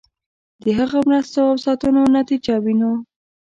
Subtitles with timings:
[0.61, 2.93] د هغه مرستو او ساتنو نتیجه وینو.